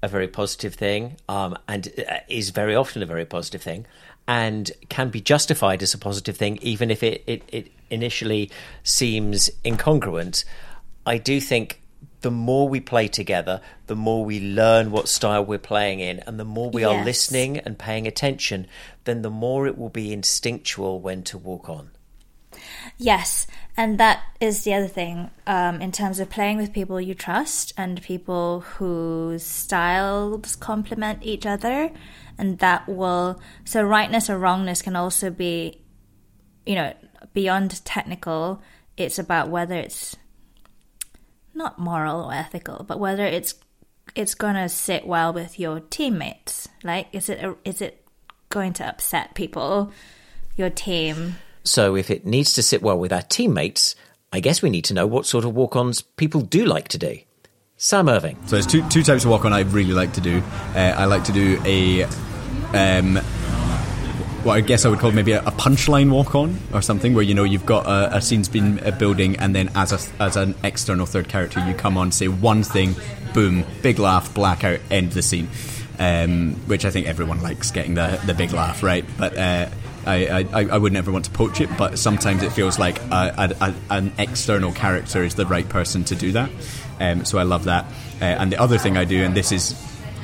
a 0.05 0.09
very 0.09 0.29
positive 0.29 0.75
thing, 0.75 1.17
um, 1.29 1.57
and 1.67 1.89
uh, 1.99 2.19
is 2.29 2.51
very 2.51 2.75
often 2.75 3.03
a 3.03 3.07
very 3.07 3.25
positive 3.25 3.63
thing, 3.63 3.87
and 4.27 4.71
can 4.89 5.11
be 5.11 5.21
justified 5.21 5.83
as 5.83 5.95
a 5.95 5.99
positive 5.99 6.37
thing, 6.37 6.59
even 6.63 6.91
if 6.91 7.03
it, 7.03 7.23
it, 7.27 7.43
it 7.49 7.73
initially 7.91 8.51
seems 8.83 9.51
incongruent. 9.65 10.45
I 11.07 11.19
do 11.19 11.41
think 11.41 11.81
the 12.23 12.31
more 12.31 12.69
we 12.69 12.81
play 12.81 13.07
together, 13.09 13.61
the 13.87 13.95
more 13.95 14.25
we 14.25 14.41
learn 14.41 14.91
what 14.91 15.09
style 15.09 15.45
we're 15.45 15.59
playing 15.59 16.01
in, 16.01 16.21
and 16.21 16.41
the 16.41 16.45
more 16.45 16.71
we 16.71 16.81
Yes. 16.81 16.91
are 16.91 17.05
listening 17.05 17.59
and 17.59 17.79
paying 17.79 18.07
attention, 18.07 18.67
then 19.05 19.21
the 19.23 19.31
more 19.31 19.67
it 19.67 19.77
will 19.77 19.91
be 19.91 20.13
instinctual 20.13 21.01
when 21.01 21.23
to 21.25 21.37
walk 21.37 21.69
on. 21.69 21.91
Yes, 22.97 23.47
and 23.77 23.99
that 23.99 24.23
is 24.41 24.63
the 24.63 24.75
other 24.75 24.87
thing 24.87 25.31
um, 25.47 25.81
in 25.81 25.91
terms 25.91 26.21
of 26.21 26.31
playing 26.31 26.59
with 26.59 26.73
people 26.73 27.01
you 27.01 27.15
trust 27.15 27.73
and 27.77 28.01
people 28.03 28.61
whose 28.61 29.43
styles 29.43 30.55
complement 30.57 31.21
each 31.23 31.45
other, 31.45 31.91
and 32.39 32.59
that 32.59 32.89
will 32.89 33.41
so 33.65 33.83
rightness 33.83 34.31
or 34.31 34.39
wrongness 34.39 34.81
can 34.81 34.95
also 34.95 35.31
be, 35.31 35.83
you 36.65 36.77
know, 36.77 36.93
beyond 37.33 37.85
technical. 37.85 38.63
It's 38.97 39.19
about 39.19 39.49
whether 39.49 39.75
it's 39.75 40.17
not 41.53 41.79
moral 41.79 42.23
or 42.23 42.33
ethical, 42.33 42.85
but 42.87 43.01
whether 43.01 43.25
it's 43.25 43.55
it's 44.15 44.35
gonna 44.37 44.69
sit 44.69 45.05
well 45.05 45.33
with 45.33 45.59
your 45.59 45.81
teammates. 45.81 46.69
Like, 46.85 47.09
is 47.13 47.29
it 47.29 47.57
is 47.65 47.81
it 47.81 48.07
going 48.51 48.73
to 48.75 48.87
upset 48.87 49.35
people, 49.35 49.91
your 50.57 50.71
team? 50.71 51.37
So 51.65 51.97
if 51.97 52.11
it 52.11 52.27
needs 52.27 52.53
to 52.55 52.63
sit 52.63 52.83
well 52.83 52.99
with 52.99 53.13
our 53.13 53.23
teammates, 53.23 53.97
I 54.33 54.41
guess 54.41 54.63
we 54.63 54.71
need 54.71 54.85
to 54.87 54.95
know 54.95 55.07
what 55.07 55.27
sort 55.27 55.45
of 55.45 55.55
walk 55.55 55.77
ons 55.77 56.03
people 56.03 56.43
do 56.43 56.65
like 56.65 56.89
to 56.89 56.99
do. 56.99 57.19
Sam 57.77 58.09
Irving. 58.09 58.37
So 58.47 58.57
there's 58.57 58.67
two 58.67 58.87
two 58.89 59.03
types 59.03 59.25
of 59.25 59.31
walk 59.31 59.45
on 59.45 59.53
I 59.53 59.61
really 59.61 59.93
like 59.93 60.13
to 60.15 60.21
do. 60.21 60.43
Uh, 60.75 60.95
I 60.97 61.07
like 61.07 61.25
to 61.25 61.33
do 61.33 61.61
a 61.65 62.05
um, 62.75 63.17
what 64.45 64.55
I 64.55 64.61
guess 64.61 64.85
I 64.85 64.91
would 64.91 64.99
call 64.99 65.11
maybe 65.11 65.33
a, 65.33 65.41
punchline 65.43 66.11
walk 66.11 66.35
on 66.35 66.59
or 66.73 66.83
something 66.83 67.15
where 67.15 67.25
you 67.25 67.35
know 67.35 67.45
you've 67.45 67.67
got 67.67 67.87
a, 67.87 68.17
a 68.17 68.21
scene's 68.21 68.49
been 68.49 68.79
uh, 68.81 68.91
building 68.93 69.37
and 69.37 69.55
then 69.55 69.71
as 69.75 69.93
a, 69.93 70.23
as 70.23 70.37
an 70.37 70.55
external 70.63 71.07
third 71.07 71.29
character 71.29 71.67
you 71.67 71.75
come 71.75 71.97
on 71.97 72.13
say 72.13 72.29
one 72.29 72.63
thing, 72.63 72.95
boom, 73.33 73.65
big 73.83 73.99
laugh, 73.99 74.33
blackout, 74.35 74.81
end 74.91 75.13
the 75.13 75.23
scene. 75.23 75.49
Um, 75.97 76.55
which 76.67 76.85
I 76.85 76.91
think 76.91 77.07
everyone 77.07 77.41
likes 77.41 77.71
getting 77.71 77.95
the 77.95 78.21
the 78.27 78.35
big 78.35 78.53
laugh, 78.53 78.83
right? 78.83 79.05
But 79.17 79.39
uh, 79.39 79.69
I, 80.07 80.47
I, 80.53 80.65
I 80.67 80.79
wouldn't 80.79 80.97
ever 80.97 81.13
want 81.13 81.25
to 81.27 81.31
poach 81.31 81.61
it, 81.61 81.69
but 81.77 81.99
sometimes 81.99 82.43
it 82.43 82.53
feels 82.53 82.79
like 82.79 83.01
a, 83.03 83.55
a, 83.61 83.65
a, 83.65 83.75
an 83.91 84.13
external 84.19 84.73
character 84.73 85.25
is 85.25 85.35
the 85.35 85.47
right 85.47 85.69
person 85.69 86.05
to 86.05 86.15
do 86.15 86.33
that. 86.33 86.51
Um, 87.01 87.25
so 87.25 87.39
I 87.39 87.43
love 87.43 87.65
that. 87.65 87.87
Uh, 88.21 88.25
and 88.25 88.53
the 88.53 88.59
other 88.59 88.79
thing 88.79 88.97
I 88.97 89.05
do, 89.05 89.25
and 89.25 89.35
this 89.35 89.53
is, 89.53 89.75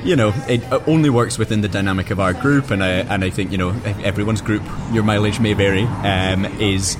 you 0.03 0.15
know, 0.15 0.33
it 0.47 0.61
only 0.87 1.09
works 1.09 1.37
within 1.37 1.61
the 1.61 1.67
dynamic 1.67 2.11
of 2.11 2.19
our 2.19 2.33
group, 2.33 2.71
and 2.71 2.83
I, 2.83 2.89
and 2.89 3.23
I 3.23 3.29
think, 3.29 3.51
you 3.51 3.57
know, 3.57 3.69
everyone's 4.03 4.41
group, 4.41 4.63
your 4.91 5.03
mileage 5.03 5.39
may 5.39 5.53
vary, 5.53 5.83
um, 5.83 6.45
is 6.59 6.97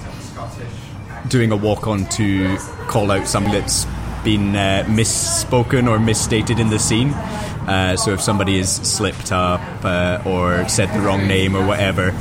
doing 1.28 1.52
a 1.52 1.56
walk 1.56 1.88
on 1.88 2.06
to 2.10 2.58
call 2.88 3.12
out 3.12 3.28
something 3.28 3.54
that's 3.54 3.86
been 4.24 4.56
uh, 4.56 4.86
misspoken 4.88 5.90
or 5.90 5.98
misstated 5.98 6.60
in 6.60 6.70
the 6.70 6.78
scene. 6.78 7.10
Uh, 7.10 7.96
so 7.96 8.12
if 8.12 8.22
somebody 8.22 8.58
has 8.58 8.76
slipped 8.76 9.32
up 9.32 9.62
uh, 9.84 10.22
or 10.26 10.68
said 10.68 10.90
the 10.94 11.00
wrong 11.00 11.28
name 11.28 11.56
or 11.56 11.66
whatever, 11.66 12.12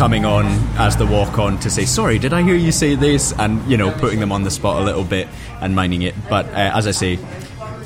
coming 0.00 0.24
on 0.24 0.46
as 0.78 0.96
the 0.96 1.04
walk 1.04 1.38
on 1.38 1.58
to 1.58 1.68
say, 1.68 1.84
sorry, 1.84 2.18
did 2.18 2.32
I 2.32 2.40
hear 2.40 2.54
you 2.54 2.72
say 2.72 2.94
this? 2.94 3.34
And, 3.38 3.62
you 3.70 3.76
know, 3.76 3.90
putting 3.90 4.18
them 4.18 4.32
on 4.32 4.44
the 4.44 4.50
spot 4.50 4.80
a 4.80 4.84
little 4.86 5.04
bit 5.04 5.28
and 5.60 5.76
minding 5.76 6.00
it. 6.00 6.14
But 6.26 6.46
uh, 6.46 6.72
as 6.74 6.86
I 6.86 6.92
say, 6.92 7.18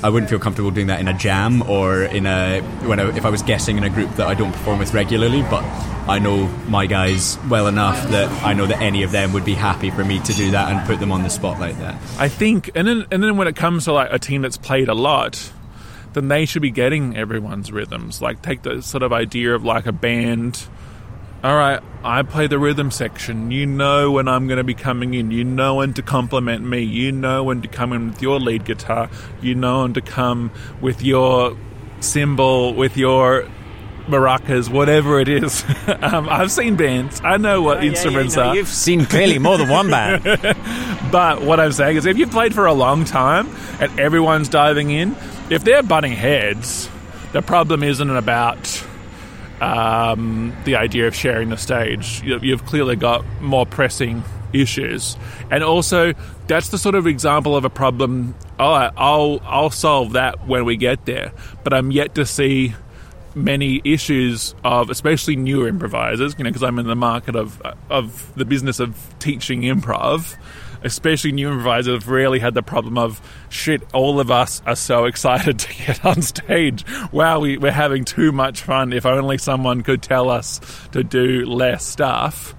I 0.01 0.11
wouldn't 0.11 0.31
feel 0.31 0.39
comfortable 0.39 0.71
doing 0.71 0.87
that 0.87 1.01
in 1.01 1.09
a 1.09 1.13
jam 1.13 1.69
or 1.69 2.05
in 2.05 2.25
a 2.27 2.61
when 2.87 3.01
I, 3.01 3.17
if 3.17 3.25
I 3.25 3.31
was 3.31 3.43
guessing 3.43 3.79
in 3.79 3.83
a 3.83 3.91
group 3.91 4.15
that 4.15 4.29
I 4.29 4.35
don't 4.35 4.53
perform 4.53 4.79
with 4.79 4.95
regularly. 4.95 5.43
But 5.43 5.65
I 6.09 6.21
know 6.21 6.47
my 6.69 6.87
guys 6.87 7.37
well 7.51 7.67
enough 7.67 8.01
that 8.11 8.31
I 8.45 8.53
know 8.53 8.67
that 8.67 8.81
any 8.81 9.03
of 9.03 9.11
them 9.11 9.33
would 9.33 9.45
be 9.45 9.55
happy 9.55 9.91
for 9.91 10.05
me 10.05 10.21
to 10.21 10.33
do 10.35 10.53
that 10.53 10.71
and 10.71 10.87
put 10.87 11.01
them 11.01 11.11
on 11.11 11.25
the 11.25 11.31
spot 11.31 11.59
like 11.59 11.77
that. 11.79 11.97
I 12.17 12.29
think, 12.29 12.71
and 12.77 12.87
then 12.87 13.07
and 13.11 13.25
then 13.25 13.37
when 13.37 13.49
it 13.49 13.57
comes 13.57 13.87
to 13.87 13.93
like 13.93 14.13
a 14.13 14.21
team 14.21 14.43
that's 14.43 14.57
played 14.57 14.89
a 14.89 14.95
lot, 14.95 15.51
then 16.13 16.29
they 16.29 16.47
should 16.47 16.63
be 16.63 16.71
getting 16.71 17.17
everyone's 17.17 17.73
rhythms. 17.73 18.23
Like 18.23 18.41
take 18.41 18.63
the 18.63 18.83
sort 18.83 19.03
of 19.03 19.13
idea 19.13 19.53
of 19.53 19.65
like 19.65 19.87
a 19.87 19.93
band. 19.93 20.69
All 21.45 21.55
right, 21.55 21.79
I 22.03 22.23
play 22.23 22.47
the 22.47 22.59
rhythm 22.59 22.91
section. 22.91 23.51
You 23.51 23.67
know 23.67 24.13
when 24.13 24.29
I'm 24.29 24.47
going 24.47 24.57
to 24.57 24.65
be 24.65 24.73
coming 24.73 25.13
in. 25.13 25.31
You 25.31 25.45
know 25.45 25.75
when 25.75 25.93
to 25.93 26.01
compliment 26.01 26.65
me. 26.65 26.81
You 26.81 27.13
know 27.13 27.45
when 27.45 27.61
to 27.61 27.69
come 27.69 27.93
in 27.93 28.07
with 28.09 28.23
your 28.23 28.41
lead 28.41 28.65
guitar. 28.65 29.11
You 29.43 29.55
know 29.55 29.83
when 29.83 29.93
to 29.93 30.01
come 30.01 30.53
with 30.81 31.03
your 31.03 31.55
cymbal, 32.01 32.73
with 32.73 32.97
your 32.97 33.47
maracas, 34.07 34.71
whatever 34.71 35.21
it 35.21 35.29
is. 35.29 35.67
um, 36.01 36.31
I've 36.31 36.51
seen 36.51 36.77
bands. 36.77 37.21
I 37.23 37.37
know 37.37 37.61
what 37.61 37.85
instruments 37.85 38.39
are. 38.39 38.57
You've 38.57 38.67
seen 38.69 39.05
clearly 39.05 39.39
more 39.39 39.59
than 39.59 39.69
one 39.69 39.91
band. 39.91 40.25
But 41.13 41.43
what 41.43 41.61
I'm 41.61 41.71
saying 41.71 41.99
is, 41.99 42.07
if 42.07 42.17
you've 42.17 42.31
played 42.31 42.55
for 42.55 42.67
a 42.67 42.73
long 42.73 43.05
time 43.05 43.49
and 43.79 44.01
everyone's 44.01 44.49
diving 44.49 44.91
in, 44.91 45.15
if 45.49 45.63
they're 45.63 45.83
butting 45.83 46.13
heads, 46.13 46.91
the 47.33 47.43
problem 47.43 47.85
isn't 47.85 48.11
about 48.11 48.85
um, 49.61 50.55
the 50.65 50.77
idea 50.77 51.07
of 51.07 51.15
sharing 51.15 51.49
the 51.51 51.57
stage. 51.57 52.23
You- 52.25 52.41
You've 52.43 52.65
clearly 52.67 52.97
got 52.97 53.25
more 53.41 53.67
pressing 53.67 54.23
issues, 54.53 55.17
and 55.51 55.65
also 55.65 56.13
that's 56.47 56.69
the 56.69 56.79
sort 56.79 56.95
of 56.95 57.07
example 57.07 57.57
of 57.57 57.65
a 57.65 57.71
problem. 57.71 58.35
Right, 58.59 58.91
I'll 58.97 59.41
I'll 59.45 59.71
solve 59.71 60.13
that 60.13 60.47
when 60.47 60.65
we 60.65 60.77
get 60.77 61.05
there, 61.07 61.33
but 61.65 61.73
I'm 61.75 61.91
yet 61.91 62.15
to 62.17 62.25
see 62.27 62.75
many 63.37 63.81
issues 63.85 64.55
of 64.63 64.91
especially 64.91 65.35
newer 65.35 65.67
improvisers, 65.67 66.37
you 66.39 66.45
know, 66.45 66.51
because 66.51 66.63
I'm 66.63 66.79
in 66.79 66.87
the 66.87 66.95
market 66.95 67.35
of 67.35 67.61
of 67.91 68.33
the 68.37 68.45
business 68.45 68.79
of 68.81 68.97
teaching 69.19 69.63
improv. 69.63 70.37
Especially 70.85 71.33
new 71.33 71.49
improvisers 71.49 71.95
have 71.95 72.09
really 72.09 72.39
had 72.39 72.55
the 72.55 72.63
problem 72.63 72.99
of 72.99 73.21
shit. 73.49 73.83
All 73.93 74.21
of 74.21 74.31
us 74.31 74.63
are 74.67 74.77
so 74.77 75.07
excited 75.07 75.59
to 75.61 75.75
get 75.75 76.05
on 76.05 76.23
stage. 76.23 76.85
Wow, 77.11 77.41
we, 77.41 77.59
we're 77.59 77.73
having 77.73 78.05
too 78.05 78.31
much 78.31 78.61
fun. 78.61 78.93
If 78.93 79.07
only 79.07 79.39
someone 79.39 79.83
could 79.83 80.03
tell 80.03 80.31
us 80.31 80.61
to 80.93 81.03
do 81.03 81.47
less 81.47 81.85
stuff. 81.85 82.55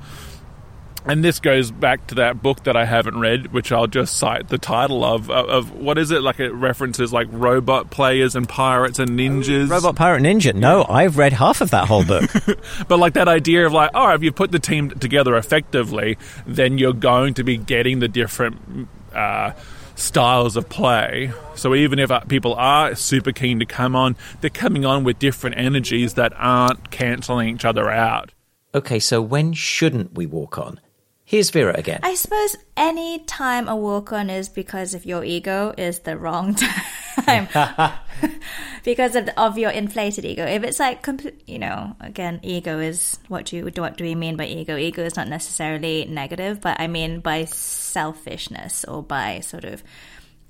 And 1.08 1.24
this 1.24 1.40
goes 1.40 1.70
back 1.70 2.08
to 2.08 2.16
that 2.16 2.42
book 2.42 2.64
that 2.64 2.76
I 2.76 2.86
haven't 2.86 3.20
read, 3.20 3.54
which 3.54 3.72
I'll 3.72 3.88
just 3.88 4.18
cite 4.18 4.50
the 4.50 4.58
title 4.58 5.04
of. 5.04 5.30
Of, 5.30 5.50
of 5.50 5.72
what 5.72 5.98
is 5.98 6.10
it? 6.12 6.22
Like 6.22 6.40
it 6.40 6.52
references 6.52 7.14
like 7.14 7.28
robot 7.32 7.92
players 7.92 8.36
and 8.36 8.50
pirates 8.50 8.98
and 8.98 9.12
ninjas. 9.12 9.70
Robot 9.70 9.96
Pirate 9.96 10.24
Ninja. 10.24 10.54
No, 10.54 10.86
I've 10.90 11.18
read 11.18 11.34
half 11.34 11.62
of 11.62 11.72
that 11.72 11.88
whole 11.88 12.04
book. 12.04 12.30
But 12.88 13.00
like 13.00 13.14
that 13.14 13.28
idea 13.28 13.66
of 13.66 13.74
like, 13.74 13.92
oh, 13.94 14.14
if 14.14 14.24
you 14.24 14.32
put 14.32 14.52
the 14.52 14.60
team 14.60 14.90
together 14.90 15.36
effectively, 15.36 16.18
then 16.46 16.78
you're 16.78 16.94
going 16.94 17.34
to 17.36 17.44
be 17.44 17.58
getting 17.58 18.00
the 18.00 18.08
different 18.08 18.88
uh, 19.14 19.52
styles 19.96 20.56
of 20.56 20.70
play. 20.70 21.32
So 21.56 21.74
even 21.74 22.00
if 22.00 22.12
uh, 22.12 22.22
people 22.22 22.54
are 22.56 22.96
super 22.96 23.32
keen 23.32 23.60
to 23.60 23.66
come 23.66 23.96
on, 23.96 24.16
they're 24.42 24.50
coming 24.50 24.86
on 24.86 25.04
with 25.04 25.20
different 25.20 25.58
energies 25.58 26.16
that 26.16 26.34
aren't 26.36 26.92
cancelling 26.92 27.56
each 27.56 27.66
other 27.66 27.90
out. 27.90 28.32
Okay, 28.74 29.00
so 29.00 29.22
when 29.22 29.54
shouldn't 29.54 30.14
we 30.16 30.26
walk 30.26 30.58
on? 30.58 30.80
Here's 31.28 31.50
Vera 31.50 31.74
again. 31.76 32.02
I 32.04 32.14
suppose 32.14 32.56
any 32.78 33.18
time 33.18 33.68
a 33.68 33.76
walk 33.76 34.14
on 34.14 34.30
is 34.30 34.48
because 34.48 34.94
of 34.94 35.08
your 35.08 35.24
ego 35.24 35.74
is 35.76 36.00
the 36.02 36.20
wrong 36.20 36.56
time. 37.26 37.48
because 38.84 39.16
of, 39.16 39.28
of 39.36 39.58
your 39.58 39.72
inflated 39.72 40.24
ego. 40.24 40.46
If 40.46 40.64
it's 40.64 40.80
like, 40.80 41.04
you 41.48 41.58
know, 41.58 41.96
again, 42.00 42.40
ego 42.44 42.78
is 42.78 43.18
what 43.28 43.46
do 43.46 43.58
you, 43.58 43.72
what 43.76 43.98
do 43.98 44.04
we 44.04 44.14
mean 44.14 44.38
by 44.38 44.46
ego? 44.46 44.78
Ego 44.78 45.02
is 45.04 45.16
not 45.16 45.28
necessarily 45.28 46.06
negative, 46.06 46.62
but 46.62 46.80
I 46.80 46.86
mean 46.86 47.22
by 47.22 47.46
selfishness 47.46 48.86
or 48.86 49.02
by 49.02 49.40
sort 49.40 49.66
of 49.66 49.82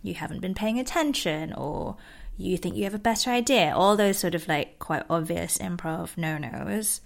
you 0.03 0.13
haven't 0.13 0.41
been 0.41 0.53
paying 0.53 0.77
attention 0.77 1.53
or 1.53 1.95
you 2.35 2.57
think 2.57 2.75
you 2.75 2.83
have 2.83 2.93
a 2.93 2.99
better 2.99 3.29
idea. 3.29 3.73
All 3.73 3.95
those 3.95 4.19
sort 4.19 4.35
of 4.35 4.45
like 4.49 4.77
quite 4.79 5.03
obvious 5.09 5.57
improv 5.57 6.17
no 6.17 6.37
nos. 6.37 6.99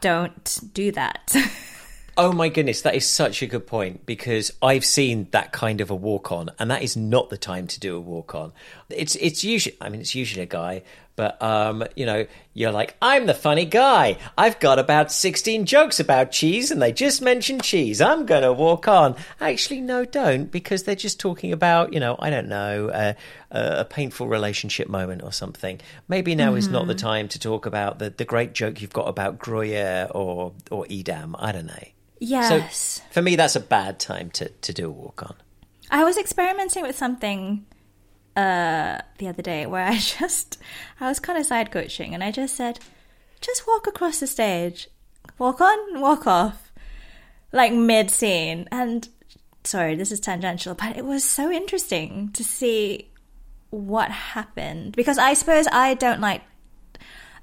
Don't 0.00 0.60
do 0.74 0.90
that. 0.90 1.32
Oh 2.20 2.32
my 2.32 2.48
goodness, 2.48 2.80
that 2.82 2.96
is 2.96 3.06
such 3.06 3.42
a 3.42 3.46
good 3.46 3.68
point 3.68 4.04
because 4.04 4.52
I've 4.60 4.84
seen 4.84 5.28
that 5.30 5.52
kind 5.52 5.80
of 5.80 5.88
a 5.88 5.94
walk 5.94 6.32
on, 6.32 6.50
and 6.58 6.68
that 6.68 6.82
is 6.82 6.96
not 6.96 7.30
the 7.30 7.38
time 7.38 7.68
to 7.68 7.78
do 7.78 7.96
a 7.96 8.00
walk 8.00 8.34
on. 8.34 8.52
It's 8.90 9.14
it's 9.14 9.44
usually, 9.44 9.76
I 9.80 9.88
mean, 9.88 10.00
it's 10.00 10.16
usually 10.16 10.42
a 10.42 10.46
guy, 10.46 10.82
But 11.14 11.40
um, 11.42 11.84
you 11.94 12.06
know, 12.06 12.26
you're 12.54 12.72
like, 12.72 12.96
I'm 13.00 13.26
the 13.26 13.34
funny 13.34 13.66
guy. 13.66 14.18
I've 14.36 14.58
got 14.58 14.80
about 14.80 15.12
16 15.12 15.64
jokes 15.64 16.00
about 16.00 16.32
cheese, 16.32 16.72
and 16.72 16.82
they 16.82 16.90
just 16.90 17.22
mentioned 17.22 17.62
cheese. 17.62 18.00
I'm 18.00 18.26
gonna 18.26 18.52
walk 18.52 18.88
on. 18.88 19.14
Actually, 19.40 19.80
no, 19.80 20.04
don't, 20.04 20.50
because 20.50 20.82
they're 20.82 20.96
just 20.96 21.20
talking 21.20 21.52
about, 21.52 21.92
you 21.92 22.00
know, 22.00 22.16
I 22.18 22.30
don't 22.30 22.48
know, 22.48 22.88
uh, 22.88 23.14
a 23.50 23.84
painful 23.84 24.26
relationship 24.26 24.88
moment 24.88 25.22
or 25.22 25.32
something. 25.32 25.80
Maybe 26.08 26.34
now 26.34 26.50
mm-hmm. 26.50 26.58
is 26.58 26.68
not 26.68 26.88
the 26.88 26.94
mm-hmm. 26.94 27.06
time 27.06 27.28
to 27.28 27.38
talk 27.38 27.66
about 27.66 28.00
the, 28.00 28.10
the 28.10 28.24
great 28.24 28.54
joke 28.54 28.80
you've 28.80 28.92
got 28.92 29.08
about 29.08 29.38
Gruyere 29.38 30.08
or 30.10 30.52
or 30.70 30.84
Edam. 30.90 31.36
I 31.38 31.52
don't 31.52 31.66
know. 31.66 31.84
Yes. 32.20 32.74
So 32.74 33.02
for 33.10 33.22
me, 33.22 33.36
that's 33.36 33.56
a 33.56 33.60
bad 33.60 33.98
time 33.98 34.30
to, 34.30 34.48
to 34.48 34.72
do 34.72 34.86
a 34.86 34.90
walk 34.90 35.22
on. 35.22 35.34
I 35.90 36.04
was 36.04 36.18
experimenting 36.18 36.82
with 36.82 36.96
something 36.96 37.66
uh, 38.36 38.98
the 39.18 39.28
other 39.28 39.42
day 39.42 39.66
where 39.66 39.84
I 39.86 39.98
just, 39.98 40.58
I 41.00 41.08
was 41.08 41.18
kind 41.18 41.38
of 41.38 41.46
side 41.46 41.70
coaching 41.70 42.14
and 42.14 42.22
I 42.22 42.30
just 42.30 42.56
said, 42.56 42.80
just 43.40 43.66
walk 43.66 43.86
across 43.86 44.20
the 44.20 44.26
stage, 44.26 44.88
walk 45.38 45.60
on, 45.60 46.00
walk 46.00 46.26
off, 46.26 46.72
like 47.52 47.72
mid 47.72 48.10
scene. 48.10 48.68
And 48.70 49.08
sorry, 49.64 49.94
this 49.94 50.12
is 50.12 50.20
tangential, 50.20 50.74
but 50.74 50.96
it 50.96 51.04
was 51.04 51.24
so 51.24 51.50
interesting 51.50 52.30
to 52.32 52.44
see 52.44 53.10
what 53.70 54.10
happened 54.10 54.96
because 54.96 55.18
I 55.18 55.34
suppose 55.34 55.66
I 55.70 55.94
don't 55.94 56.20
like 56.20 56.42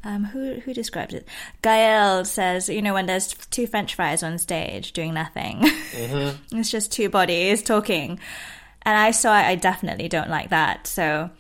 um, 0.05 0.23
who 0.23 0.59
who 0.61 0.73
describes 0.73 1.13
it? 1.13 1.27
Gael 1.63 2.23
says, 2.25 2.69
you 2.69 2.81
know, 2.81 2.93
when 2.93 3.07
there's 3.07 3.33
two 3.33 3.65
French 3.65 3.95
fries 3.95 4.21
on 4.21 4.37
stage 4.37 4.93
doing 4.93 5.15
nothing, 5.15 5.61
mm-hmm. 5.61 6.37
it's 6.57 6.69
just 6.69 6.91
two 6.91 7.09
bodies 7.09 7.63
talking, 7.63 8.19
and 8.83 8.97
I 8.97 9.11
saw 9.11 9.33
I 9.33 9.55
definitely 9.55 10.07
don't 10.07 10.29
like 10.29 10.51
that. 10.51 10.85
So 10.85 11.31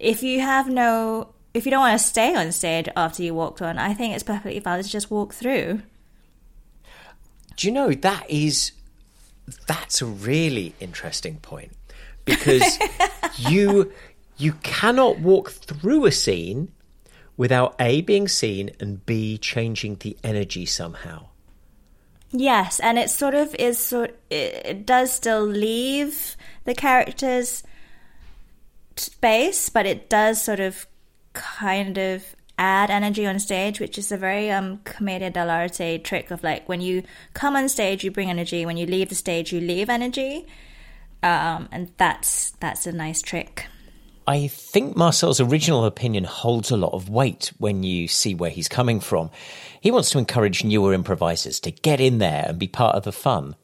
if 0.00 0.22
you 0.22 0.40
have 0.40 0.68
no, 0.68 1.34
if 1.52 1.66
you 1.66 1.70
don't 1.70 1.80
want 1.80 2.00
to 2.00 2.04
stay 2.04 2.34
on 2.34 2.50
stage 2.50 2.88
after 2.96 3.22
you 3.22 3.34
walked 3.34 3.60
on, 3.60 3.78
I 3.78 3.92
think 3.92 4.14
it's 4.14 4.24
perfectly 4.24 4.58
valid 4.58 4.86
to 4.86 4.90
just 4.90 5.10
walk 5.10 5.34
through. 5.34 5.82
Do 7.56 7.66
you 7.66 7.72
know 7.72 7.92
that 7.92 8.28
is 8.30 8.72
that's 9.66 10.00
a 10.00 10.06
really 10.06 10.74
interesting 10.80 11.36
point 11.36 11.72
because 12.24 12.78
you 13.36 13.92
you 14.38 14.54
cannot 14.62 15.18
walk 15.18 15.50
through 15.50 16.06
a 16.06 16.12
scene 16.12 16.72
without 17.36 17.74
A 17.78 18.00
being 18.00 18.28
seen 18.28 18.70
and 18.80 19.04
B 19.04 19.38
changing 19.38 19.96
the 19.96 20.16
energy 20.24 20.66
somehow. 20.66 21.26
Yes, 22.32 22.80
and 22.80 22.98
it 22.98 23.10
sort 23.10 23.34
of 23.34 23.54
is 23.54 23.78
sort 23.78 24.18
it 24.30 24.84
does 24.84 25.12
still 25.12 25.44
leave 25.44 26.36
the 26.64 26.74
characters 26.74 27.62
space, 28.96 29.68
but 29.68 29.86
it 29.86 30.10
does 30.10 30.42
sort 30.42 30.60
of 30.60 30.86
kind 31.32 31.98
of 31.98 32.34
add 32.58 32.90
energy 32.90 33.26
on 33.26 33.38
stage, 33.38 33.80
which 33.80 33.98
is 33.98 34.10
a 34.10 34.16
very 34.16 34.50
um 34.50 34.78
commedia 34.84 35.30
dell'arte 35.30 36.02
trick 36.02 36.30
of 36.30 36.42
like 36.42 36.68
when 36.68 36.80
you 36.80 37.02
come 37.34 37.54
on 37.56 37.68
stage 37.68 38.02
you 38.02 38.10
bring 38.10 38.30
energy, 38.30 38.66
when 38.66 38.76
you 38.76 38.86
leave 38.86 39.08
the 39.08 39.14
stage 39.14 39.52
you 39.52 39.60
leave 39.60 39.88
energy. 39.88 40.46
Um, 41.22 41.68
and 41.72 41.92
that's 41.96 42.50
that's 42.60 42.86
a 42.86 42.92
nice 42.92 43.22
trick. 43.22 43.66
I 44.28 44.48
think 44.48 44.96
Marcel's 44.96 45.38
original 45.38 45.84
opinion 45.84 46.24
holds 46.24 46.72
a 46.72 46.76
lot 46.76 46.92
of 46.92 47.08
weight 47.08 47.52
when 47.58 47.84
you 47.84 48.08
see 48.08 48.34
where 48.34 48.50
he's 48.50 48.66
coming 48.66 48.98
from. 48.98 49.30
He 49.80 49.92
wants 49.92 50.10
to 50.10 50.18
encourage 50.18 50.64
newer 50.64 50.92
improvisers 50.92 51.60
to 51.60 51.70
get 51.70 52.00
in 52.00 52.18
there 52.18 52.46
and 52.48 52.58
be 52.58 52.66
part 52.66 52.96
of 52.96 53.04
the 53.04 53.12
fun. 53.12 53.54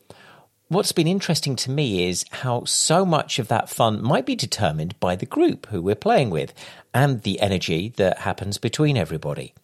What's 0.69 0.93
been 0.93 1.09
interesting 1.09 1.57
to 1.57 1.71
me 1.73 2.09
is 2.09 2.25
how 2.31 2.65
so 2.65 3.05
much 3.05 3.41
of 3.41 3.49
that 3.49 3.71
fun 3.71 4.01
might 4.05 4.25
be 4.25 4.37
determined 4.37 4.99
by 5.01 5.17
the 5.17 5.27
group 5.27 5.67
who 5.67 5.83
we're 5.83 5.97
playing 5.97 6.31
with 6.31 6.55
and 6.95 7.23
the 7.23 7.41
energy 7.41 7.93
that 7.97 8.19
happens 8.19 8.57
between 8.59 8.97
everybody. 8.97 9.55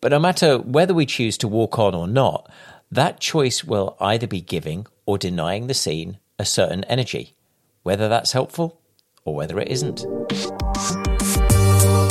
But 0.00 0.12
no 0.12 0.18
matter 0.18 0.56
whether 0.56 0.94
we 0.94 1.04
choose 1.04 1.36
to 1.38 1.48
walk 1.48 1.78
on 1.78 1.94
or 1.94 2.08
not, 2.08 2.50
that 2.90 3.20
choice 3.20 3.64
will 3.64 3.98
either 4.00 4.26
be 4.26 4.40
giving 4.40 4.86
or 5.04 5.18
denying 5.18 5.66
the 5.66 5.74
scene 5.74 6.16
a 6.38 6.46
certain 6.46 6.84
energy. 6.84 7.34
Whether 7.82 8.08
that's 8.08 8.32
helpful 8.32 8.80
or 9.28 9.34
whether 9.34 9.58
it 9.60 9.68
isn't. 9.68 10.02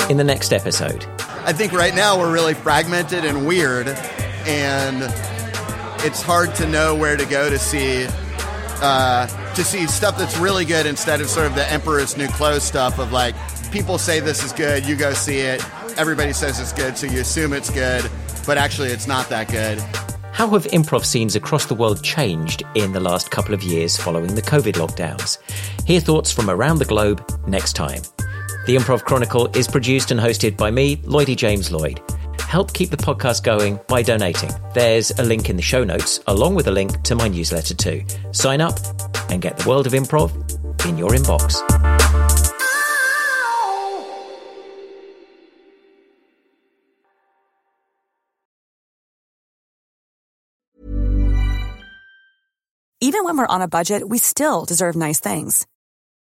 In 0.10 0.18
the 0.18 0.24
next 0.24 0.54
episode, 0.54 1.06
I 1.46 1.54
think 1.54 1.74
right 1.74 1.94
now 1.94 2.18
we're 2.18 2.32
really 2.32 2.54
fragmented 2.54 3.26
and 3.26 3.46
weird, 3.46 3.88
and 4.46 5.04
it's 6.06 6.22
hard 6.22 6.56
to 6.56 6.68
know 6.68 6.96
where 6.96 7.18
to 7.18 7.26
go 7.26 7.50
to 7.50 7.60
see 7.60 8.08
uh, 8.82 9.28
to 9.56 9.64
see 9.64 9.88
stuff 9.88 10.18
that's 10.18 10.38
really 10.38 10.64
good 10.64 10.86
instead 10.86 11.20
of 11.20 11.28
sort 11.28 11.48
of 11.48 11.56
the 11.56 11.70
Emperor's 11.72 12.16
New 12.16 12.28
Clothes 12.28 12.64
stuff 12.64 13.00
of 13.00 13.12
like 13.12 13.36
people 13.72 13.98
say 13.98 14.20
this 14.20 14.44
is 14.44 14.54
good, 14.54 14.86
you 14.86 14.96
go 14.96 15.14
see 15.14 15.40
it, 15.40 15.66
everybody 15.98 16.32
says 16.32 16.60
it's 16.60 16.74
good, 16.74 16.98
so 16.98 17.08
you 17.08 17.22
assume 17.22 17.54
it's 17.54 17.72
good, 17.72 18.10
but 18.46 18.58
actually 18.58 18.90
it's 18.90 19.08
not 19.08 19.28
that 19.30 19.50
good. 19.50 19.80
How 20.32 20.48
have 20.50 20.66
improv 20.68 21.04
scenes 21.04 21.36
across 21.36 21.66
the 21.66 21.74
world 21.74 22.04
changed 22.04 22.62
in 22.76 22.92
the 22.92 23.00
last 23.00 23.32
couple 23.32 23.56
of 23.56 23.64
years 23.64 23.98
following 23.98 24.36
the 24.36 24.42
COVID 24.44 24.74
lockdowns? 24.74 25.40
Hear 25.88 26.02
thoughts 26.02 26.34
from 26.34 26.50
around 26.50 26.80
the 26.80 26.86
globe 26.86 27.26
next 27.48 27.72
time. 27.72 28.02
The 28.66 28.76
Improv 28.76 29.06
Chronicle 29.06 29.48
is 29.56 29.70
produced 29.70 30.12
and 30.12 30.20
hosted 30.20 30.58
by 30.58 30.70
me, 30.70 30.98
Lloydie 30.98 31.38
James 31.38 31.72
Lloyd. 31.72 32.02
Help 32.42 32.74
keep 32.74 32.90
the 32.90 32.98
podcast 32.98 33.44
going 33.44 33.80
by 33.88 34.02
donating. 34.02 34.50
There's 34.74 35.12
a 35.12 35.24
link 35.24 35.50
in 35.50 35.56
the 35.56 35.62
show 35.62 35.86
notes, 35.86 36.20
along 36.28 36.56
with 36.56 36.68
a 36.68 36.72
link 36.72 37.04
to 37.04 37.16
my 37.16 37.30
newsletter 37.30 37.74
too. 37.74 38.04
Sign 38.34 38.60
up 38.60 38.78
and 39.32 39.42
get 39.42 39.56
the 39.56 39.70
world 39.70 39.88
of 39.88 39.94
improv 39.94 40.34
in 40.86 40.98
your 40.98 41.12
inbox. 41.12 41.64
Even 53.00 53.24
when 53.24 53.38
we're 53.38 53.48
on 53.48 53.62
a 53.62 53.70
budget, 53.70 54.10
we 54.10 54.18
still 54.18 54.66
deserve 54.66 54.98
nice 54.98 55.22
things. 55.22 55.66